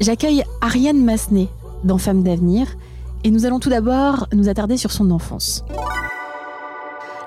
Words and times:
J'accueille 0.00 0.44
Ariane 0.60 1.02
Massenet 1.04 1.48
dans 1.84 1.98
Femmes 1.98 2.22
d'avenir 2.22 2.66
et 3.24 3.30
nous 3.30 3.44
allons 3.46 3.60
tout 3.60 3.68
d'abord 3.68 4.26
nous 4.32 4.48
attarder 4.48 4.76
sur 4.76 4.92
son 4.92 5.10
enfance. 5.10 5.64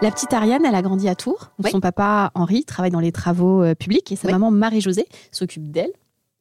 La 0.02 0.12
petite 0.12 0.34
Ariane, 0.34 0.66
elle 0.66 0.76
a 0.76 0.82
grandi 0.82 1.08
à 1.08 1.16
Tours. 1.16 1.52
où 1.59 1.63
Oui. 1.63 1.72
Son 1.72 1.80
papa 1.80 2.32
Henri 2.36 2.66
travaille 2.66 2.91
dans 2.91 2.99
les 2.99 3.12
travaux 3.12 3.63
euh, 3.63 3.76
publics 3.76 4.12
et 4.12 4.16
sa 4.16 4.27
Oui. 4.27 4.34
maman 4.34 4.52
Marie-Josée 4.52 5.05
s'occupe 5.32 5.72
d'elle 5.72 5.91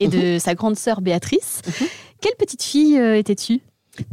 et 0.00 0.08
de 0.08 0.38
sa 0.38 0.54
grande 0.54 0.76
sœur 0.76 1.00
Béatrice. 1.00 1.60
Mhm. 1.66 1.86
Quelle 2.20 2.34
petite 2.38 2.62
fille 2.62 2.98
euh, 2.98 3.16
étais-tu? 3.16 3.60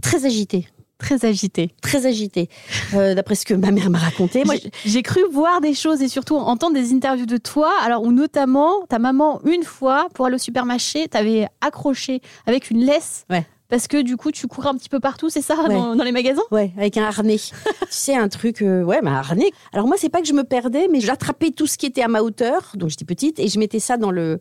Très 0.02 0.26
agitée, 0.26 0.67
Très 0.99 1.26
agitée. 1.26 1.71
très 1.81 2.05
agitée. 2.05 2.49
Euh, 2.94 3.16
D'après 3.16 3.35
ce 3.35 3.45
que 3.45 3.53
ma 3.53 3.71
mère 3.71 3.89
m'a 3.89 3.98
raconté, 3.99 4.44
moi, 4.44 4.55
J'ai- 4.85 5.02
cru 5.02 5.22
voir 5.31 5.62
des 5.62 5.73
choses 5.73 6.02
et 6.02 6.08
surtout 6.09 6.35
entendre 6.35 6.73
des 6.75 6.94
interviews 6.94 7.25
de 7.25 7.38
toi, 7.38 7.72
alors 7.84 8.03
où 8.03 8.12
notamment 8.12 8.85
ta 8.89 8.99
maman, 8.99 9.39
une 9.45 9.63
fois, 9.63 10.08
pour 10.13 10.25
aller 10.25 10.35
au 10.35 10.39
supermarché, 10.39 11.08
t'avait 11.08 11.48
accroché 11.62 12.22
avec 12.45 12.69
une 12.69 12.86
laisse. 12.86 13.25
Ouais. 13.30 13.45
Parce 13.70 13.88
que 13.88 14.02
du 14.02 14.17
coup, 14.17 14.31
tu 14.31 14.48
courais 14.48 14.70
un 14.70 14.75
petit 14.75 14.89
peu 14.89 15.00
partout, 15.00 15.30
c'est 15.30 15.44
ça, 15.44 15.56
Ouais. 15.62 15.75
dans, 15.75 15.95
dans 15.95 16.03
les 16.03 16.12
magasins? 16.12 16.42
Ouais, 16.52 16.72
avec 16.75 16.98
un 16.98 17.03
harnais. 17.03 17.38
tu 17.38 17.52
sais, 17.92 18.16
un 18.16 18.28
truc, 18.28 18.64
euh, 18.64 18.81
ouais, 18.84 19.00
mais 19.03 19.12
un 19.12 19.16
harnais. 19.17 19.52
Alors 19.73 19.86
moi, 19.86 19.95
c'est 20.00 20.09
pas 20.09 20.22
que 20.22 20.28
je 20.28 20.34
me 20.34 20.44
perdais, 20.44 20.88
mais 20.92 21.00
j'attrapais 21.02 21.52
tout 21.52 21.67
ce 21.67 21.78
qui 21.78 21.86
était 21.86 22.02
à 22.02 22.08
ma 22.08 22.22
hauteur, 22.22 22.72
donc 22.73 22.90
j'étais 22.90 23.06
petite, 23.06 23.40
et 23.40 23.47
je 23.47 23.59
mettais 23.59 23.80
ça 23.80 23.97
dans 23.97 24.09
le 24.09 24.40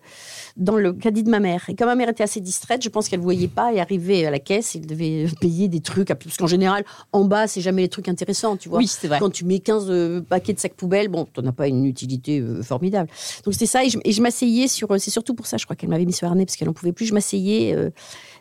dans 0.57 0.77
le 0.77 0.95
caddie 0.95 1.23
de 1.23 1.31
ma 1.31 1.41
mère. 1.41 1.65
Et 1.69 1.75
comme 1.75 1.89
ma 1.89 1.95
mère 1.95 2.09
était 2.09 2.23
assez 2.23 2.41
distraite, 2.41 2.83
je 2.83 2.89
pense 2.89 3.09
qu'elle 3.09 3.21
voyait 3.21 3.49
pas 3.49 3.73
et 3.73 3.81
arrivait 3.81 4.25
à 4.25 4.31
la 4.31 4.39
caisse, 4.39 4.75
elle 4.75 4.87
devait 4.87 5.27
payer 5.43 5.69
des 5.69 5.81
trucs, 5.81 6.09
parce 6.09 6.37
qu'en 6.39 6.47
général, 6.47 6.85
en 7.13 7.25
bas, 7.27 7.47
c'est 7.47 7.61
jamais 7.61 7.83
les 7.83 7.89
trucs 7.91 8.09
intéressants, 8.09 8.57
tu 8.57 8.71
vois. 8.71 8.81
c'est 8.87 9.09
vrai. 9.09 9.19
Quand 9.19 9.31
tu 9.31 9.45
mets 9.45 9.59
15 9.59 9.87
euh, 9.91 10.21
paquets 10.23 10.55
de 10.55 10.59
sacs 10.59 10.75
poubelles, 10.75 11.09
bon, 11.09 11.27
t'en 11.27 11.45
as 11.45 11.53
pas 11.53 11.69
une 11.69 11.85
utilité 11.85 12.41
euh, 12.41 12.63
formidable. 12.63 13.11
Donc 13.45 13.53
c'était 13.53 13.67
ça, 13.67 13.85
et 13.85 13.91
je, 13.91 14.23
m'asseyais 14.23 14.69
sur. 14.69 14.89
C'est 14.99 15.11
surtout 15.11 15.35
pour 15.35 15.47
ça, 15.47 15.59
je 15.59 15.65
crois 15.67 15.77
qu'elle 15.77 15.91
m'avait 15.91 16.07
mis 16.07 16.15
sur 16.15 16.27
harnais 16.29 16.47
parce 16.47 16.57
qu'elle 16.57 16.71
en 16.71 16.73
pouvait 16.73 16.93
plus. 16.93 17.05
Je 17.05 17.13
m'asseyais 17.13 17.77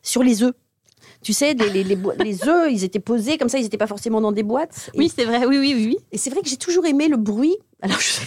sur 0.02 0.24
les 0.24 0.44
œufs. 0.44 0.54
Tu 1.28 1.34
sais, 1.34 1.54
les, 1.56 1.84
les, 1.84 1.84
les, 1.84 2.48
œufs, 2.48 2.72
ils 2.72 2.86
étaient 2.86 3.02
posés 3.02 3.38
comme 3.38 3.50
ça, 3.50 3.60
ils 3.60 3.64
n'étaient 3.64 3.78
pas 3.78 3.86
forcément 3.86 4.22
dans 4.22 4.32
des 4.32 4.44
boîtes. 4.44 4.90
Et, 4.94 4.98
Oui, 4.98 5.12
c'est 5.14 5.26
vrai, 5.26 5.46
oui, 5.46 5.58
oui, 5.58 5.74
oui. 5.76 5.98
et 6.14 6.18
c'est 6.18 6.30
vrai 6.30 6.42
que 6.42 6.48
j'ai 6.48 6.56
toujours 6.56 6.86
aimé 6.86 7.10
le 7.10 7.18
bruit. 7.18 7.54
Alors, 7.82 8.00
je... 8.00 8.22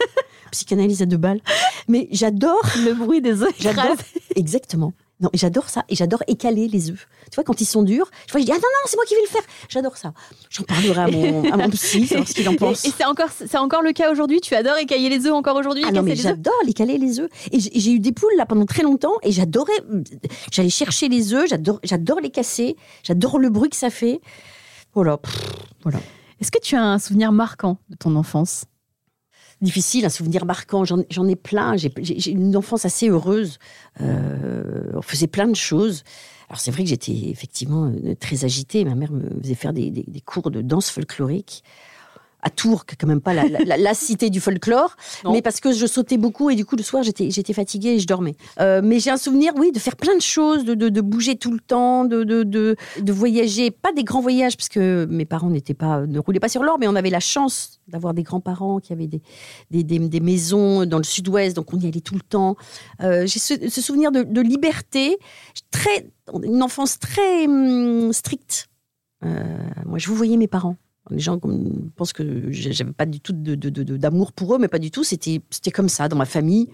psychanalyse 0.52 1.02
à 1.02 1.04
deux 1.04 1.18
balles. 1.18 1.42
Mais 1.86 2.08
j'adore 2.12 2.62
Le 2.82 2.94
bruit 2.94 3.20
des 3.20 3.42
œufs. 3.42 3.54
J'adore. 3.58 3.94
Exactement. 4.36 4.94
Non, 5.18 5.30
et 5.32 5.38
j'adore 5.38 5.70
ça. 5.70 5.84
Et 5.88 5.94
j'adore 5.96 6.22
écaler 6.26 6.68
les 6.68 6.90
œufs. 6.90 7.08
Tu 7.30 7.36
vois, 7.36 7.44
quand 7.44 7.60
ils 7.62 7.64
sont 7.66 7.82
durs, 7.82 8.10
je, 8.26 8.32
vois, 8.32 8.40
je 8.40 8.44
dis 8.46 8.52
Ah 8.52 8.56
non, 8.56 8.60
non, 8.60 8.84
c'est 8.84 8.96
moi 8.96 9.04
qui 9.06 9.14
vais 9.14 9.22
le 9.22 9.28
faire. 9.28 9.42
J'adore 9.70 9.96
ça. 9.96 10.12
J'en 10.50 10.64
parlerai 10.64 11.00
à 11.00 11.06
mon, 11.08 11.52
à 11.52 11.56
mon 11.56 11.70
psy, 11.70 12.06
savoir 12.06 12.28
ce 12.28 12.34
qu'il 12.34 12.46
en 12.48 12.52
Et, 12.52 12.56
pense. 12.56 12.84
et 12.84 12.90
c'est 12.96 13.06
encore, 13.06 13.30
c'est 13.30 13.56
encore 13.56 13.80
le 13.80 13.92
cas 13.92 14.12
aujourd'hui. 14.12 14.42
Tu 14.42 14.54
adores 14.54 14.76
écailler 14.76 15.08
les 15.08 15.24
œufs 15.26 15.32
encore 15.32 15.56
aujourd'hui. 15.56 15.84
Ah 15.86 15.92
non, 15.92 16.02
mais 16.02 16.16
j'adore 16.16 16.52
les 16.66 16.74
caler 16.74 16.98
les 16.98 17.18
œufs. 17.20 17.30
Et 17.50 17.60
j'ai 17.60 17.70
j'ai 17.74 17.92
eu 17.92 17.98
des 17.98 18.12
poules 18.12 18.34
là 18.36 18.44
pendant 18.44 18.66
très 18.66 18.82
longtemps 18.82 19.14
et 19.22 19.32
j'adorais. 19.32 19.72
J'allais 20.52 20.68
chercher 20.70 21.08
les 21.08 21.32
œufs, 21.32 21.48
j'adore, 21.48 21.80
j'adore 21.82 22.20
les 22.20 22.30
casser, 22.30 22.76
j'adore 23.02 23.38
le 23.38 23.48
bruit 23.48 23.70
que 23.70 23.76
ça 23.76 23.88
fait. 23.90 24.20
Voilà. 24.92 25.16
Pff, 25.16 25.34
voilà. 25.82 25.98
Est-ce 26.40 26.50
que 26.50 26.60
tu 26.60 26.76
as 26.76 26.82
un 26.84 26.98
souvenir 26.98 27.32
marquant 27.32 27.78
de 27.88 27.96
ton 27.96 28.16
enfance? 28.16 28.64
Difficile, 29.60 30.04
un 30.04 30.08
souvenir 30.10 30.44
marquant. 30.44 30.84
J'en 30.84 31.28
ai 31.28 31.36
plein. 31.36 31.76
J'ai 31.76 32.30
une 32.30 32.56
enfance 32.56 32.84
assez 32.84 33.08
heureuse. 33.08 33.58
Euh, 34.00 34.90
on 34.94 35.02
faisait 35.02 35.26
plein 35.26 35.46
de 35.48 35.56
choses. 35.56 36.04
Alors 36.48 36.60
c'est 36.60 36.70
vrai 36.70 36.84
que 36.84 36.88
j'étais 36.90 37.28
effectivement 37.30 37.86
euh, 37.86 38.14
très 38.14 38.44
agitée. 38.44 38.84
Ma 38.84 38.94
mère 38.94 39.10
me 39.12 39.40
faisait 39.42 39.54
faire 39.54 39.72
des- 39.72 39.90
des 39.90 40.20
cours 40.20 40.50
de 40.50 40.60
danse 40.62 40.90
folklorique 40.90 41.64
à 42.42 42.50
Tours, 42.50 42.86
qui 42.86 42.94
est 42.94 42.96
quand 42.96 43.06
même 43.08 43.20
pas 43.20 43.34
la, 43.34 43.48
la- 43.48 43.58
la- 43.64 43.76
la 43.76 43.94
cité 43.94 44.30
du 44.30 44.40
folklore, 44.40 44.96
Non. 45.24 45.32
mais 45.32 45.42
parce 45.42 45.58
que 45.58 45.72
je 45.72 45.86
sautais 45.86 46.16
beaucoup 46.16 46.48
et 46.50 46.54
du 46.54 46.64
coup 46.64 46.76
le 46.76 46.82
soir 46.82 47.02
j'étais 47.02 47.30
j'étais 47.30 47.52
fatiguée 47.52 47.94
et 47.94 47.98
je 47.98 48.06
dormais. 48.06 48.36
Euh, 48.60 48.80
mais 48.84 49.00
j'ai 49.00 49.10
un 49.10 49.16
souvenir, 49.16 49.52
oui, 49.56 49.72
de 49.72 49.78
faire 49.78 49.96
plein 49.96 50.14
de 50.14 50.20
choses, 50.22 50.64
de, 50.64 50.74
de- 50.74 50.88
de 50.88 51.00
bouger 51.00 51.36
tout 51.36 51.50
le 51.52 51.58
temps, 51.60 52.04
de, 52.04 52.22
de, 52.24 52.42
de, 52.44 52.76
de 53.00 53.12
voyager, 53.12 53.70
pas 53.70 53.92
des 53.92 54.04
grands 54.04 54.20
voyages 54.20 54.56
parce 54.56 54.68
que 54.68 55.06
mes 55.10 55.24
parents 55.24 55.50
n'étaient 55.50 55.74
pas 55.74 56.06
ne 56.06 56.18
roulaient 56.20 56.38
pas 56.40 56.48
sur 56.48 56.62
l'or, 56.62 56.78
mais 56.78 56.86
on 56.86 56.94
avait 56.94 57.10
la 57.10 57.20
chance 57.20 57.80
d'avoir 57.88 58.14
des 58.14 58.22
grands-parents 58.22 58.78
qui 58.80 58.92
avaient 58.92 59.06
des, 59.08 59.22
des, 59.70 59.82
des- 59.82 59.98
des 59.98 60.20
maisons 60.20 60.86
dans 60.86 60.98
le 60.98 61.04
sud-ouest, 61.04 61.56
donc 61.56 61.72
on 61.74 61.78
y 61.78 61.86
allait 61.88 62.00
tout 62.00 62.14
le 62.14 62.20
temps. 62.20 62.56
Euh, 63.02 63.26
j'ai 63.26 63.38
ce, 63.40 63.54
ce 63.68 63.80
souvenir 63.80 64.12
de, 64.12 64.22
de 64.22 64.40
liberté, 64.40 65.16
très, 65.70 66.06
une 66.44 66.62
enfance 66.62 66.98
très 66.98 67.46
hum, 67.46 68.12
stricte. 68.12 68.68
Euh, 69.24 69.42
moi, 69.86 69.98
je 69.98 70.08
vous 70.08 70.14
voyais 70.14 70.36
mes 70.36 70.48
parents. 70.48 70.76
Les 71.10 71.18
gens 71.20 71.38
pensent 71.94 72.12
que 72.12 72.50
j'avais 72.50 72.92
pas 72.92 73.06
du 73.06 73.20
tout 73.20 73.32
d'amour 73.32 74.32
pour 74.32 74.54
eux, 74.54 74.58
mais 74.58 74.68
pas 74.68 74.78
du 74.78 74.90
tout. 74.90 75.04
C'était 75.04 75.40
comme 75.72 75.88
ça 75.88 76.08
dans 76.08 76.16
ma 76.16 76.24
famille. 76.24 76.68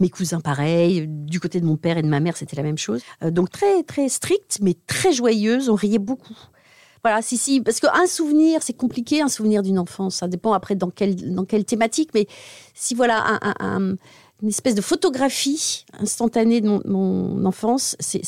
Mes 0.00 0.08
cousins, 0.10 0.40
pareil. 0.40 1.06
Du 1.08 1.38
côté 1.40 1.60
de 1.60 1.66
mon 1.66 1.76
père 1.76 1.98
et 1.98 2.02
de 2.02 2.08
ma 2.08 2.20
mère, 2.20 2.36
c'était 2.36 2.56
la 2.56 2.62
même 2.62 2.78
chose. 2.78 3.02
Euh, 3.22 3.30
donc 3.30 3.50
très 3.50 3.82
très 3.82 4.08
stricte, 4.08 4.58
mais 4.62 4.74
très 4.86 5.12
joyeuse. 5.12 5.68
On 5.68 5.74
riait 5.74 5.98
beaucoup. 5.98 6.36
Voilà, 7.02 7.20
si, 7.20 7.36
si, 7.36 7.60
parce 7.60 7.80
qu'un 7.80 8.06
souvenir, 8.06 8.62
c'est 8.62 8.72
compliqué, 8.72 9.20
un 9.20 9.28
souvenir 9.28 9.62
d'une 9.62 9.78
enfance. 9.78 10.16
Ça 10.16 10.26
dépend 10.28 10.54
après 10.54 10.74
dans 10.74 10.88
quelle, 10.88 11.34
dans 11.34 11.44
quelle 11.44 11.66
thématique, 11.66 12.10
mais 12.14 12.26
si 12.72 12.94
voilà, 12.94 13.22
un- 13.26 13.38
un- 13.42 13.54
un- 13.60 13.96
une 14.42 14.48
espèce 14.48 14.74
de 14.74 14.80
photographie 14.80 15.84
instantanée 16.00 16.60
de 16.62 16.68
mon, 16.88 17.44
enfance, 17.44 17.94
c'est 18.00 18.22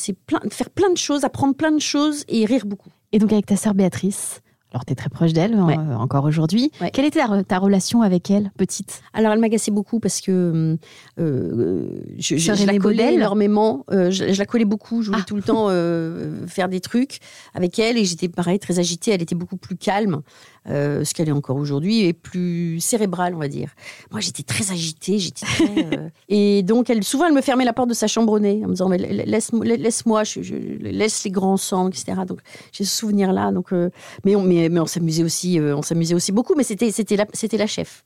faire 0.51 0.69
plein 0.69 0.91
de 0.91 0.97
choses, 0.97 1.23
apprendre 1.23 1.55
plein 1.55 1.71
de 1.71 1.79
choses 1.81 2.23
et 2.27 2.45
rire 2.45 2.65
beaucoup. 2.67 2.89
Et 3.11 3.19
donc 3.19 3.31
avec 3.33 3.47
ta 3.47 3.55
sœur 3.57 3.73
Béatrice, 3.73 4.41
alors 4.73 4.83
tu 4.85 4.91
es 4.91 4.95
très 4.95 5.09
proche 5.09 5.31
d'elle 5.33 5.55
Ouais. 5.55 5.77
euh, 5.77 5.95
encore 5.95 6.25
aujourd'hui. 6.25 6.71
Ouais. 6.81 6.91
Quelle 6.91 7.05
était 7.05 7.19
ta, 7.19 7.43
ta 7.43 7.57
relation 7.57 8.01
avec 8.01 8.29
elle, 8.29 8.51
petite? 8.57 9.01
Alors, 9.13 9.31
elle 9.31 9.39
m'agaçait 9.39 9.71
beaucoup 9.71 9.99
parce 9.99 10.19
que 10.21 10.77
euh, 11.19 11.89
je, 12.17 12.35
je- 12.37 12.65
la 12.65 12.77
collais 12.77 13.13
énormément. 13.15 13.85
euh, 13.91 14.11
je, 14.11 14.33
je 14.33 14.37
la 14.39 14.45
collais 14.45 14.65
beaucoup. 14.65 15.01
Je 15.01 15.07
voulais 15.09 15.21
Ah. 15.23 15.27
tout 15.27 15.35
le 15.35 15.41
temps 15.41 15.67
euh, 15.69 16.45
faire 16.47 16.67
des 16.69 16.79
trucs 16.81 17.19
avec 17.53 17.79
elle 17.79 17.97
et 17.97 18.05
j'étais 18.05 18.27
pareil 18.27 18.59
très 18.59 18.79
agitée. 18.79 19.11
Elle 19.11 19.21
était 19.21 19.35
beaucoup 19.35 19.57
plus 19.57 19.75
calme, 19.77 20.21
euh, 20.69 21.03
ce 21.03 21.13
qu'elle 21.13 21.29
est 21.29 21.33
encore 21.33 21.55
aujourd'hui, 21.57 22.01
et 22.01 22.13
plus 22.13 22.79
cérébrale, 22.79 23.33
on 23.35 23.39
va 23.39 23.47
dire. 23.47 23.69
Moi, 24.11 24.19
j'étais 24.19 24.43
très 24.43 24.71
agitée. 24.71 25.17
J'étais 25.19 25.45
très, 25.45 25.97
euh, 25.97 26.09
et 26.29 26.63
donc, 26.63 26.89
elle 26.89 27.03
souvent, 27.03 27.25
elle 27.27 27.33
me 27.33 27.41
fermait 27.41 27.65
la 27.65 27.73
porte 27.73 27.89
de 27.89 27.93
sa 27.93 28.07
chambre 28.07 28.33
au 28.33 28.39
nez 28.39 28.61
en 28.63 28.67
me 28.67 28.73
disant 28.73 28.89
mais 28.89 28.97
laisse, 28.97 29.51
laisse-moi, 29.53 30.23
je, 30.23 30.41
je- 30.41 30.55
laisse 30.55 31.23
les 31.23 31.31
grands 31.31 31.53
ensemble, 31.53 31.91
etc. 31.91 32.21
Donc, 32.27 32.39
j'ai 32.71 32.83
ce 32.83 32.95
souvenir-là. 32.95 33.51
Donc, 33.51 33.71
euh, 33.71 33.89
mais 34.25 34.35
on, 34.35 34.41
mais, 34.41 34.69
mais 34.69 34.79
on 34.79 34.85
s'amusait 34.85 35.23
aussi, 35.23 35.59
on 35.61 35.81
s'amusait 35.81 36.15
aussi 36.15 36.31
beaucoup. 36.31 36.53
Mais 36.55 36.63
c'était, 36.63 36.91
c'était 36.91 37.15
la, 37.15 37.25
c'était 37.33 37.57
la 37.57 37.67
chef. 37.67 38.03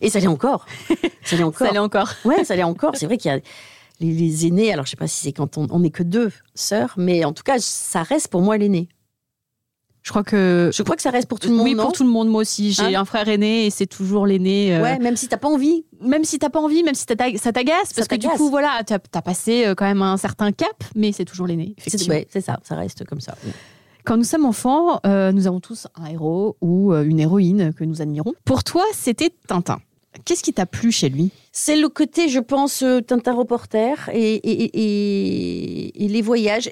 Et 0.00 0.10
ça 0.10 0.20
l'est 0.20 0.26
encore. 0.26 0.66
Ça 1.24 1.36
l'est 1.36 1.42
encore. 1.42 1.58
Ça 1.66 1.68
allait 1.68 1.78
encore. 1.78 2.10
Ouais, 2.24 2.44
ça 2.44 2.56
l'est 2.56 2.62
encore. 2.62 2.96
C'est 2.96 3.06
vrai 3.06 3.18
qu'il 3.18 3.30
y 3.30 3.34
a 3.34 3.40
les, 4.00 4.46
aînés. 4.46 4.72
Alors, 4.72 4.86
je 4.86 4.90
sais 4.90 4.96
pas 4.96 5.08
si 5.08 5.22
c'est 5.24 5.32
quand 5.32 5.58
on 5.58 5.66
on 5.70 5.80
n'est 5.80 5.90
que 5.90 6.02
deux 6.02 6.32
sœurs, 6.54 6.94
mais 6.96 7.24
en 7.24 7.32
tout 7.32 7.42
cas, 7.42 7.58
ça 7.58 8.02
reste 8.02 8.28
pour 8.28 8.40
moi 8.40 8.56
l'aîné. 8.56 8.88
Je 10.02 10.10
crois 10.10 10.24
que. 10.24 10.70
Je 10.72 10.82
crois 10.82 10.96
que 10.96 11.02
ça 11.02 11.10
reste 11.10 11.28
pour 11.28 11.38
tout 11.38 11.48
le 11.48 11.54
monde. 11.54 11.64
oui, 11.64 11.74
non 11.74 11.82
pour 11.84 11.92
tout 11.92 12.04
le 12.04 12.08
monde, 12.10 12.28
moi 12.28 12.40
aussi. 12.40 12.72
J'ai 12.72 12.94
Hein 12.96 13.00
un 13.00 13.04
frère 13.04 13.28
aîné 13.28 13.66
et 13.66 13.70
c'est 13.70 13.86
toujours 13.86 14.26
l'aîné. 14.26 14.74
euh, 14.74 14.82
Ouais, 14.82 14.98
même 14.98 15.16
si 15.16 15.28
t'as 15.28 15.36
pas 15.36 15.48
envie. 15.48 15.84
Même 16.00 16.24
si 16.24 16.38
t'as 16.38 16.48
pas 16.48 16.60
envie, 16.60 16.82
même 16.82 16.94
si 16.94 17.04
ça 17.06 17.14
t'ag- 17.14 17.36
ça 17.36 17.52
t'agace, 17.52 17.92
parce 17.94 18.08
que 18.08 18.14
du 18.16 18.26
coup, 18.28 18.48
voilà, 18.48 18.80
t'as 18.86 18.98
as 19.12 19.22
passé 19.22 19.66
euh, 19.66 19.74
quand 19.74 19.84
même 19.84 20.00
un 20.02 20.16
certain 20.16 20.52
cap, 20.52 20.84
mais 20.94 21.12
c'est 21.12 21.26
toujours 21.26 21.46
l'aîné. 21.46 21.74
C'est 21.86 22.08
ouais, 22.08 22.26
ça. 22.40 22.58
Ça 22.62 22.74
reste 22.76 23.04
comme 23.04 23.20
ça. 23.20 23.34
Quand 24.06 24.16
nous 24.16 24.24
sommes 24.24 24.46
enfants, 24.46 25.00
euh, 25.06 25.30
nous 25.32 25.46
avons 25.46 25.60
tous 25.60 25.86
un 25.94 26.06
héros 26.06 26.56
ou 26.62 26.94
une 26.94 27.20
héroïne 27.20 27.74
que 27.74 27.84
nous 27.84 28.00
admirons. 28.00 28.32
Pour 28.46 28.64
toi, 28.64 28.84
c'était 28.94 29.30
Tintin. 29.46 29.80
Qu'est-ce 30.24 30.42
qui 30.42 30.52
t'a 30.54 30.64
plu 30.66 30.90
chez 30.90 31.08
lui? 31.10 31.30
C'est 31.52 31.76
le 31.76 31.88
côté, 31.90 32.28
je 32.30 32.40
pense, 32.40 32.82
Tintin 33.06 33.34
reporter 33.34 34.08
et, 34.14 34.34
et, 34.36 34.62
et- 34.64 34.80
et- 35.94 36.04
et 36.04 36.08
les 36.08 36.22
voyages. 36.22 36.70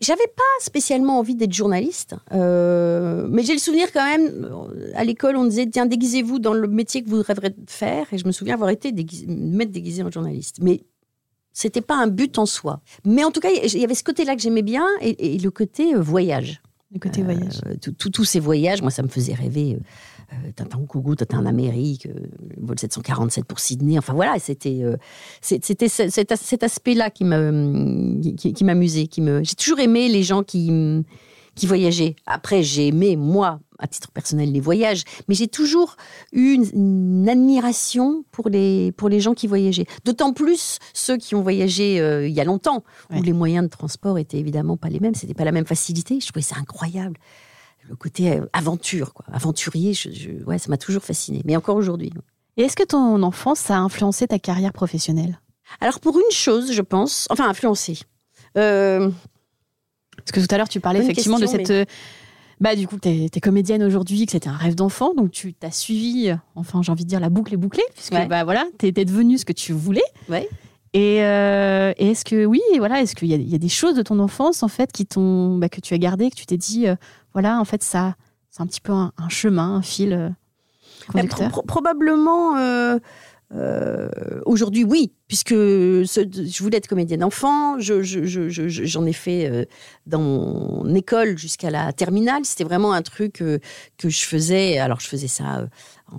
J'avais 0.00 0.26
pas 0.34 0.42
spécialement 0.60 1.18
envie 1.18 1.36
d'être 1.36 1.52
journaliste, 1.52 2.16
euh, 2.32 3.26
mais 3.30 3.44
j'ai 3.44 3.52
le 3.52 3.60
souvenir 3.60 3.92
quand 3.92 4.04
même, 4.04 4.48
euh, 4.50 4.90
à 4.94 5.04
l'école, 5.04 5.36
on 5.36 5.44
disait, 5.44 5.66
tiens, 5.66 5.86
déguisez-vous 5.86 6.40
dans 6.40 6.54
le 6.54 6.66
métier 6.66 7.04
que 7.04 7.08
vous 7.08 7.22
rêverez 7.22 7.50
de 7.50 7.56
faire. 7.68 8.06
Et 8.12 8.18
je 8.18 8.26
me 8.26 8.32
souviens 8.32 8.54
avoir 8.54 8.70
été 8.70 8.90
déguisé, 8.90 9.26
déguisé 9.26 10.02
en 10.02 10.10
journaliste. 10.10 10.58
Mais 10.60 10.80
c'était 11.52 11.82
pas 11.82 11.96
un 11.96 12.08
but 12.08 12.38
en 12.38 12.46
soi. 12.46 12.80
Mais 13.04 13.22
en 13.22 13.30
tout 13.30 13.40
cas, 13.40 13.50
il 13.50 13.78
y 13.78 13.84
avait 13.84 13.94
ce 13.94 14.04
côté-là 14.04 14.34
que 14.34 14.42
j'aimais 14.42 14.62
bien 14.62 14.86
et, 15.00 15.34
et 15.34 15.38
le 15.38 15.50
côté 15.50 15.94
euh, 15.94 16.00
voyage. 16.00 16.62
Le 16.92 16.98
côté 16.98 17.22
voyage. 17.22 17.60
Euh, 17.66 17.76
tous 17.94 18.24
ces 18.24 18.40
voyages, 18.40 18.82
moi, 18.82 18.90
ça 18.90 19.02
me 19.02 19.08
faisait 19.08 19.34
rêver. 19.34 19.78
Euh, 20.32 20.50
Tintin 20.54 20.84
Congo, 20.86 21.14
Tintin 21.14 21.38
en 21.40 21.46
Amérique, 21.46 22.06
euh, 22.06 22.26
vol 22.60 22.78
747 22.78 23.44
pour 23.44 23.58
Sydney. 23.60 23.98
Enfin 23.98 24.12
voilà, 24.14 24.38
c'était 24.38 24.80
euh, 24.82 24.96
c'était 25.40 25.88
ce- 25.88 26.08
cet, 26.08 26.32
as- 26.32 26.36
cet 26.40 26.62
aspect-là 26.62 27.10
qui 27.10 27.24
me 27.24 28.20
qui, 28.36 28.52
qui 28.52 28.64
m'amusait, 28.64 29.06
qui 29.06 29.20
me. 29.20 29.42
J'ai 29.44 29.54
toujours 29.54 29.78
aimé 29.80 30.08
les 30.08 30.22
gens 30.22 30.42
qui 30.42 30.70
qui 31.54 31.66
voyageaient. 31.66 32.16
Après, 32.24 32.62
j'ai 32.62 32.86
aimé 32.88 33.14
moi 33.16 33.60
à 33.78 33.86
titre 33.86 34.10
personnel 34.10 34.50
les 34.52 34.60
voyages, 34.60 35.02
mais 35.28 35.34
j'ai 35.34 35.48
toujours 35.48 35.96
eu 36.32 36.52
une, 36.54 36.64
une 36.72 37.28
admiration 37.28 38.24
pour 38.32 38.48
les 38.48 38.90
pour 38.92 39.10
les 39.10 39.20
gens 39.20 39.34
qui 39.34 39.46
voyageaient. 39.48 39.86
D'autant 40.06 40.32
plus 40.32 40.78
ceux 40.94 41.18
qui 41.18 41.34
ont 41.34 41.42
voyagé 41.42 42.00
euh, 42.00 42.26
il 42.26 42.32
y 42.32 42.40
a 42.40 42.44
longtemps, 42.44 42.84
Ouais. 43.10 43.18
où 43.18 43.22
les 43.22 43.32
moyens 43.34 43.64
de 43.64 43.68
transport 43.70 44.18
étaient 44.18 44.38
évidemment 44.38 44.78
pas 44.78 44.88
les 44.88 44.98
mêmes, 45.00 45.14
c'était 45.14 45.34
pas 45.34 45.44
la 45.44 45.52
même 45.52 45.66
facilité. 45.66 46.20
Je 46.20 46.26
trouvais 46.28 46.40
ça 46.42 46.56
incroyable 46.58 47.18
le 47.88 47.96
côté 47.96 48.32
euh, 48.32 48.46
aventure, 48.52 49.12
quoi. 49.14 49.24
aventurier, 49.32 49.92
je, 49.94 50.10
je- 50.10 50.44
ouais, 50.44 50.58
ça 50.58 50.68
m'a 50.68 50.76
toujours 50.78 51.02
fasciné, 51.02 51.42
mais 51.44 51.56
encore 51.56 51.76
aujourd'hui. 51.76 52.12
Et 52.56 52.62
est-ce 52.62 52.76
que 52.76 52.84
ton 52.84 53.22
enfance 53.22 53.70
a 53.70 53.78
influencé 53.78 54.26
ta 54.26 54.38
carrière 54.38 54.72
professionnelle? 54.72 55.40
Alors 55.80 56.00
pour 56.00 56.16
une 56.18 56.30
chose, 56.34 56.72
je 56.72 56.82
pense, 56.82 57.26
enfin 57.30 57.48
influencé. 57.48 57.98
Euh, 58.58 59.10
Parce 60.16 60.32
que 60.32 60.40
tout 60.46 60.54
à 60.54 60.58
l'heure, 60.58 60.68
tu 60.68 60.80
parlais 60.80 61.00
Bonne 61.00 61.10
effectivement 61.10 61.38
de 61.38 61.46
cette. 61.46 61.70
euh, 61.70 61.84
Bah, 62.60 62.76
du 62.76 62.86
coup, 62.86 62.98
tu 63.00 63.08
es, 63.08 63.40
comédienne 63.40 63.82
aujourd'hui, 63.82 64.26
que 64.26 64.32
c'était 64.32 64.48
un 64.50 64.56
rêve 64.56 64.74
d'enfant, 64.74 65.14
donc 65.14 65.30
tu 65.32 65.54
t'as 65.54 65.70
suivi, 65.70 66.32
enfin, 66.54 66.82
j'ai 66.82 66.92
envie 66.92 67.04
de 67.04 67.08
dire, 67.08 67.18
la 67.20 67.30
boucle 67.30 67.54
est 67.54 67.56
bouclée, 67.56 67.82
puisque 67.94 68.12
Ouais. 68.12 68.26
bah, 68.26 68.44
voilà, 68.44 68.66
tu 68.78 68.86
étais 68.86 69.04
devenue 69.04 69.38
ce 69.38 69.44
que 69.44 69.52
tu 69.54 69.72
voulais. 69.72 70.04
Ouais. 70.28 70.48
Et, 70.94 71.24
euh, 71.24 71.92
et 71.96 72.10
est-ce 72.10 72.24
que, 72.24 72.44
oui, 72.44 72.60
voilà, 72.78 73.00
est-ce 73.00 73.14
qu'il 73.14 73.28
y, 73.32 73.34
y 73.50 73.54
a 73.54 73.58
des 73.58 73.68
choses 73.68 73.94
de 73.94 74.02
ton 74.02 74.18
enfance, 74.18 74.62
en 74.62 74.68
fait, 74.68 74.92
qui 74.92 75.06
t'ont, 75.06 75.56
bah, 75.56 75.68
que 75.70 75.80
tu 75.80 75.94
as 75.94 75.98
gardées, 75.98 76.30
que 76.30 76.36
tu 76.36 76.44
t'es 76.46 76.58
dit, 76.58 76.86
euh, 76.86 76.96
voilà, 77.32 77.58
en 77.58 77.64
fait, 77.64 77.82
ça, 77.82 78.14
c'est 78.50 78.62
un 78.62 78.66
petit 78.66 78.80
peu 78.82 78.92
un, 78.92 79.12
un 79.16 79.28
chemin, 79.30 79.76
un 79.76 79.82
fil 79.82 80.12
euh, 80.12 80.28
Mais 81.14 81.22
conducteur? 81.22 81.48
pro- 81.48 81.62
pro- 81.62 81.62
probablement 81.62 82.56
euh, 83.54 84.08
aujourd'hui, 84.46 84.82
oui, 84.84 85.12
puisque 85.28 85.52
je 85.54 86.62
voulais 86.62 86.78
être 86.78 86.86
comédienne 86.88 87.22
enfant. 87.22 87.78
je- 87.78 88.02
je- 88.02 88.24
je- 88.24 88.48
je- 88.48 88.68
je- 88.68 88.84
J'en 88.84 89.04
ai 89.06 89.12
fait 89.12 89.46
euh, 89.50 89.64
dans 90.06 90.20
mon 90.20 90.94
école 90.94 91.36
jusqu'à 91.36 91.70
la 91.70 91.92
terminale. 91.92 92.44
C'était 92.44 92.64
vraiment 92.64 92.92
un 92.92 93.02
truc 93.02 93.42
euh, 93.42 93.58
que 93.98 94.08
je 94.08 94.24
faisais. 94.24 94.78
Alors, 94.78 95.00
je 95.00 95.08
faisais 95.08 95.28
ça 95.28 95.68
en, 96.10 96.18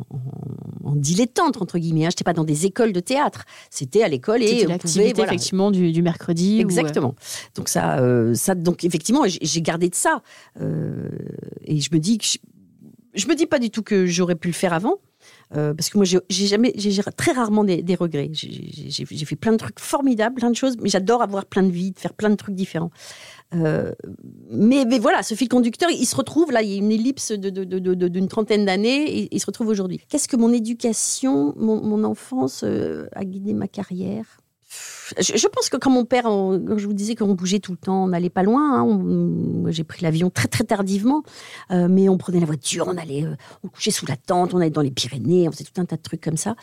en- 0.83 0.95
dilettante, 0.95 1.57
entre 1.61 1.79
guillemets. 1.79 2.01
hein. 2.05 2.09
Je 2.09 2.13
n'étais 2.15 2.23
pas 2.23 2.33
dans 2.33 2.43
des 2.43 2.65
écoles 2.67 2.93
de 2.93 2.99
théâtre. 2.99 3.45
C'était 3.71 4.03
à 4.03 4.07
l'école 4.07 4.43
et 4.43 4.47
C'était 4.47 4.73
on 4.73 4.77
pouvait, 4.77 5.13
voilà, 5.13 5.31
effectivement, 5.33 5.71
du, 5.71 5.91
du 5.91 6.01
mercredi. 6.03 6.57
ou, 6.59 6.61
Exactement. 6.61 7.15
Donc 7.55 7.67
ça, 7.69 7.99
ça, 8.35 8.53
donc 8.55 8.83
effectivement, 8.83 9.23
j'ai 9.27 9.61
gardé 9.61 9.89
de 9.89 9.95
ça, 9.95 10.21
et 11.65 11.79
je 11.79 11.89
me 11.91 11.97
dis 11.99 12.17
que 12.19 12.25
je, 12.25 12.37
je 13.15 13.27
me 13.27 13.35
dis 13.35 13.45
pas 13.47 13.59
du 13.59 13.69
tout 13.69 13.81
que 13.83 14.05
j'aurais 14.05 14.35
pu 14.35 14.47
le 14.49 14.53
faire 14.53 14.73
avant, 14.73 14.95
euh, 15.55 15.73
parce 15.73 15.89
que 15.89 15.97
moi, 15.97 16.05
j'ai 16.05 16.47
jamais, 16.47 16.73
j'ai 16.75 17.01
très 17.15 17.31
rarement 17.31 17.63
des, 17.63 17.95
regrets. 17.95 18.29
J'ai- 18.33 19.05
fait 19.05 19.35
plein 19.35 19.51
de 19.51 19.57
trucs 19.57 19.79
formidables, 19.79 20.35
plein 20.35 20.49
de 20.49 20.55
choses, 20.55 20.77
mais 20.81 20.89
j'adore 20.89 21.21
avoir 21.21 21.45
plein 21.45 21.63
de 21.63 21.71
vies, 21.71 21.91
de 21.91 21.99
faire 21.99 22.13
plein 22.13 22.29
de 22.29 22.35
trucs 22.35 22.55
différents. 22.55 22.91
Euh, 23.53 23.93
mais, 24.49 24.85
voilà, 24.99 25.23
ce 25.23 25.35
fil 25.35 25.47
conducteur, 25.47 25.89
il 25.91 26.05
se 26.05 26.15
retrouve 26.15 26.51
là, 26.51 26.61
il 26.61 26.69
y 26.69 26.73
a 26.73 26.77
une 26.77 26.91
ellipse 26.91 27.31
d'une 27.31 28.27
trentaine 28.27 28.65
d'années, 28.65 29.29
il 29.31 29.39
se 29.39 29.45
retrouve 29.45 29.67
aujourd'hui. 29.67 29.99
Qu'est-ce 30.09 30.27
que 30.27 30.35
mon 30.35 30.51
éducation, 30.51 31.53
mon, 31.57 31.81
mon 31.81 32.03
enfance 32.03 32.63
euh, 32.63 33.07
a 33.13 33.23
guidé 33.23 33.53
ma 33.53 33.67
carrière? 33.67 34.42
Je, 35.19 35.47
pense 35.47 35.69
que 35.69 35.77
quand 35.77 35.91
mon 35.91 36.05
père, 36.05 36.25
je 36.25 36.85
vous 36.85 36.93
disais 36.93 37.15
qu'on 37.15 37.33
bougeait 37.33 37.59
tout 37.59 37.71
le 37.71 37.77
temps, 37.77 38.05
on 38.05 38.07
n'allait 38.07 38.29
pas 38.29 38.43
loin. 38.43 38.81
hein, 38.81 39.71
j'ai 39.71 39.83
pris 39.83 40.01
l'avion 40.03 40.29
très 40.29 40.47
très 40.47 40.63
tardivement, 40.63 41.23
euh, 41.71 41.87
mais 41.89 42.09
on 42.09 42.17
prenait 42.17 42.39
la 42.39 42.45
voiture, 42.45 42.87
on 42.87 42.97
allait, 42.97 43.23
euh, 43.23 43.35
on 43.63 43.67
couchait 43.67 43.91
sous 43.91 44.05
la 44.05 44.15
tente, 44.15 44.53
on 44.53 44.59
allait 44.59 44.69
dans 44.69 44.81
les 44.81 44.91
Pyrénées, 44.91 45.47
on 45.47 45.51
faisait 45.51 45.65
tout 45.65 45.79
un 45.79 45.85
tas 45.85 45.97
de 45.97 46.01
trucs 46.01 46.21
comme 46.21 46.37
ça. 46.37 46.55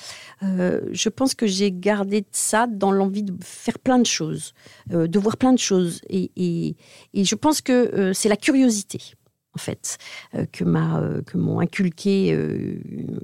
Euh, 0.43 0.81
je 0.93 1.09
pense 1.09 1.35
que 1.35 1.47
j'ai 1.47 1.73
gardé 1.73 2.25
ça 2.33 2.67
dans 2.67 2.93
l'envie 2.93 3.23
de 3.23 3.35
faire 3.43 3.79
plein 3.79 3.99
de 3.99 4.07
choses, 4.07 4.55
de 4.89 5.19
voir 5.19 5.37
plein 5.37 5.53
de 5.53 5.59
choses, 5.59 6.01
et, 6.09 6.77
je 7.15 7.35
pense 7.35 7.61
que 7.61 8.12
c'est 8.15 8.29
la 8.29 8.37
curiosité. 8.37 9.15
En 9.52 9.58
fait, 9.58 9.99
euh, 10.37 10.44
euh, 10.62 11.23
que 11.23 11.37
m'ont 11.37 11.58
inculqué, 11.58 12.32
euh, 12.32 12.79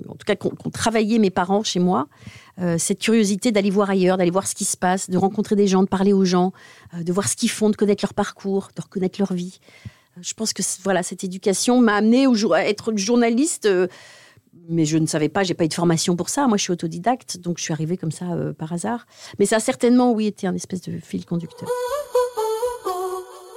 en 0.09 0.15
tout 0.17 0.25
cas 0.27 0.35
qu'ont 0.35 0.71
travaillé 0.71 1.21
mes 1.21 1.31
parents 1.31 1.63
chez 1.63 1.79
moi, 1.79 2.09
cette 2.79 3.01
curiosité 3.01 3.53
d'aller 3.53 3.69
voir 3.71 3.91
ailleurs, 3.91 4.17
d'aller 4.17 4.31
voir 4.31 4.47
ce 4.47 4.55
qui 4.55 4.65
se 4.65 4.79
passe, 4.79 5.11
de 5.11 5.19
rencontrer 5.19 5.57
des 5.57 5.67
gens, 5.67 5.83
de 5.83 5.89
parler 5.89 6.15
aux 6.15 6.25
gens, 6.25 6.53
de 6.99 7.13
voir 7.13 7.29
ce 7.29 7.37
qu'ils 7.37 7.51
font, 7.51 7.69
de 7.69 7.77
connaître 7.77 8.03
leur 8.03 8.15
parcours, 8.15 8.71
de 8.75 8.81
reconnaître 8.81 9.21
leur 9.21 9.35
vie. 9.35 9.61
Je 10.23 10.33
pense 10.33 10.55
que 10.55 10.63
voilà, 10.83 11.03
cette 11.03 11.23
éducation 11.23 11.83
m'a 11.83 11.97
amené 11.97 12.27
au 12.27 12.35
jour- 12.35 12.55
à 12.55 12.65
être 12.65 12.97
journaliste, 12.97 13.69
mais 14.71 14.87
je 14.87 14.97
ne 14.97 15.07
savais 15.07 15.29
pas, 15.29 15.43
j'ai 15.45 15.53
pas 15.53 15.65
eu 15.67 15.69
de 15.69 15.75
formation 15.75 16.17
pour 16.17 16.31
ça. 16.31 16.49
Moi, 16.49 16.57
je 16.57 16.63
suis 16.63 16.73
autodidacte, 16.73 17.37
donc 17.39 17.59
je 17.59 17.63
suis 17.65 17.75
arrivée 17.75 17.99
comme 17.99 18.11
ça 18.11 18.27
par 18.59 18.73
hasard. 18.73 19.07
Mais 19.39 19.45
ça 19.45 19.57
a 19.57 19.61
certainement, 19.61 20.13
oui, 20.13 20.27
été 20.27 20.47
un 20.47 20.55
espèce 20.55 20.81
de 20.81 20.99
fil 20.99 21.27
conducteur. 21.27 21.69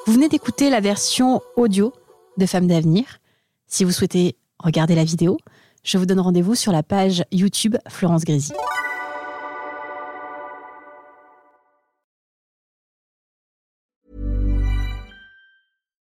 Vous 0.06 0.14
venez 0.14 0.28
d'écouter 0.28 0.70
la 0.70 0.82
version 0.82 1.42
audio 1.56 1.94
de 2.40 2.48
Femmes 2.48 2.68
d'avenir. 2.68 3.20
Si 3.68 3.84
vous 3.84 3.92
souhaitez 3.92 4.36
regarder 4.58 4.96
la 4.96 5.04
vidéo, 5.04 5.38
je 5.84 5.98
vous 5.98 6.06
donne 6.06 6.20
rendez-vous 6.20 6.56
sur 6.56 6.72
la 6.72 6.82
page 6.82 7.24
YouTube 7.32 7.78
Florence 7.88 8.24
Grésy. 8.24 8.54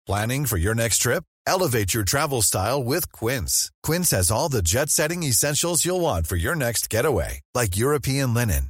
Planning 0.07 0.45
for 0.45 0.57
your 0.57 0.74
next 0.74 1.00
trip? 1.00 1.25
Elevate 1.45 1.94
your 1.94 2.06
travel 2.06 2.41
style 2.41 2.81
with 2.81 3.12
Quince. 3.12 3.71
Quince 3.83 4.12
has 4.12 4.31
all 4.31 4.47
the 4.47 4.62
jet 4.62 4.89
setting 4.89 5.23
essentials 5.23 5.83
you'll 5.83 6.00
want 6.00 6.27
for 6.27 6.38
your 6.38 6.56
next 6.56 6.89
getaway, 6.89 7.41
like 7.53 7.75
European 7.75 8.33
linen, 8.33 8.69